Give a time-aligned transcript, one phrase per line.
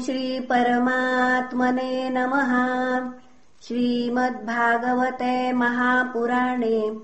[0.00, 3.10] श्रीपरमात्मने नमः।
[3.62, 7.00] श्रीमद्भागवते महापुराणे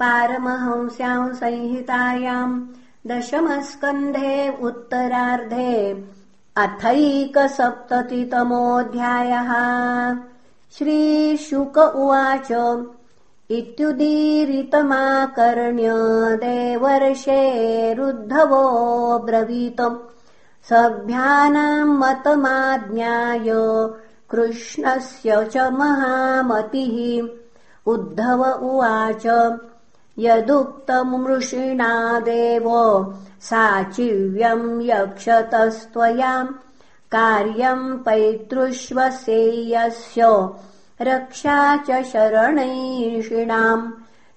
[0.00, 2.66] पारमहंस्याम् संहितायाम्
[3.06, 6.04] दशमस्कन्धे उत्तरार्धे
[6.56, 9.52] अथैकसप्ततितमोऽध्यायः।
[10.78, 12.78] श्रीशुक उवाच
[13.50, 20.15] इत्युदीरितमाकर्ण्य देवर्षे रुद्धवो ब्रवीतम्
[20.68, 23.50] सभ्यानाम् मतमाज्ञाय
[24.30, 27.26] कृष्णस्य च महामतिः।
[27.92, 29.26] उद्धव उवाच
[30.18, 32.64] यदुक्तमृषिणा देव
[33.40, 36.48] साचिव्यम् यक्षतस्त्वयाम्
[37.14, 40.48] कार्यम् पैतृष्वसेयस्य
[41.00, 43.92] रक्षा च शरणैषिणाम्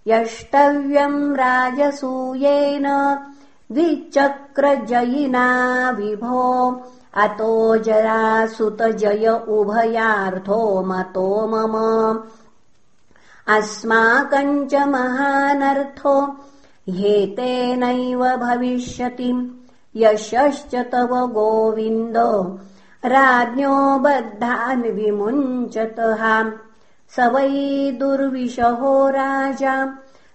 [0.07, 2.85] यष्टव्यम् राजसूयेन
[3.71, 5.45] द्विचक्रजयिना
[5.89, 6.71] विभो।
[7.13, 11.75] अतो जरासुतजय उभयार्थो मतो मम।
[13.47, 16.21] अस्माकम् च महानर्थो
[16.89, 19.61] ह्येतेनैव भविष्यति।
[19.95, 22.17] यशश्च तव गोविन्द
[23.05, 26.51] राज्ञो बद्धान् विमुञ्चतः।
[27.15, 29.85] स वै दुर्विशहो राजा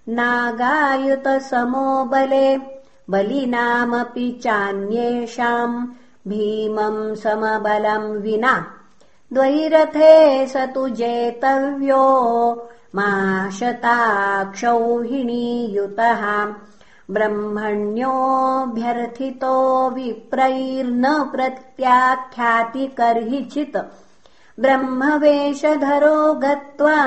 [0.08, 2.73] नागायुतसमो बले
[3.10, 5.86] बलिनामपि चान्येषाम्
[6.28, 8.54] भीमम् समबलम् विना।
[9.32, 10.14] द्वैरथे
[10.46, 12.04] स तु जेतव्यो
[12.96, 13.08] मा
[13.58, 16.22] शताक्षौहिणीयुतः
[17.10, 19.56] ब्रह्मण्योऽभ्यर्थितो
[19.94, 23.76] विप्रैर्न प्रत्याख्याति कर्हिचित्
[24.60, 26.98] ब्रह्मवेषधरो गत्वा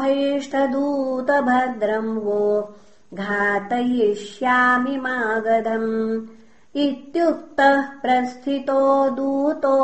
[0.00, 2.42] भैष्ठदूतभद्रम् वो
[3.14, 6.22] घातयिष्यामि मागधम्।
[6.76, 8.80] इत्युक्तः प्रस्थितो
[9.16, 9.78] दूतो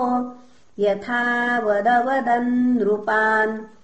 [0.79, 3.76] यथावदवदन् नृपान्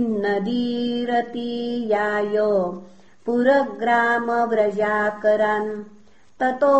[3.26, 5.72] पुरग्रामव्रजाकरान्
[6.42, 6.74] ततो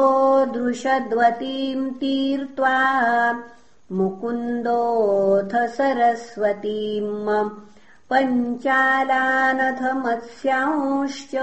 [0.58, 2.76] दृशद्वतीम् तीर्त्वा
[3.92, 7.50] मुकुन्दोऽथ सरस्वतीम्
[8.10, 11.36] पञ्चालानथ मत्स्यांश्च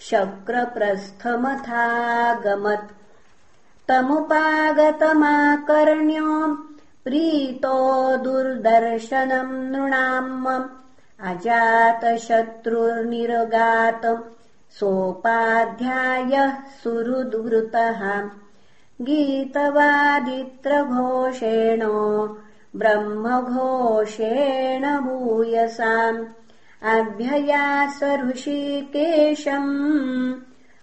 [0.00, 2.92] शक्रप्रस्थमथागमत्।
[3.88, 6.20] तमुपागतमाकर्ण्य
[7.04, 10.68] प्रीतो दुर्दर्शनम् नृणाम्
[11.28, 14.04] अजातशत्रुर्निरगात
[14.78, 16.52] सोपाध्यायः
[16.82, 18.00] सुहृद्वृतः
[19.00, 21.80] गीतवादित्रघोषेण
[22.76, 26.24] ब्रह्मघोषेण भूयसाम्।
[26.82, 30.34] अभ्ययास ऋषिकेशम्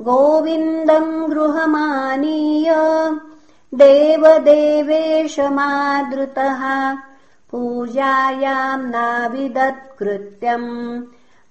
[0.00, 2.70] गोविन्दम् गृहमानीय
[3.74, 6.62] देवदेवेशमादृतः
[7.50, 11.02] पूजायाम् नाविदत्कृत्यम्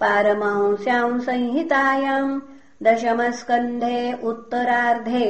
[0.01, 2.41] पारमहंस्याम् संहितायाम्
[2.83, 3.99] दशमस्कन्धे
[4.29, 5.27] उत्तरार्धे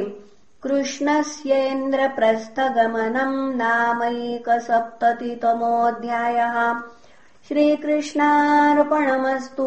[0.62, 6.56] कृष्णस्येन्द्रप्रस्थगमनम् नामैकसप्ततितमोऽध्यायः।
[7.49, 9.66] श्रीकृष्णार्पणमस्तु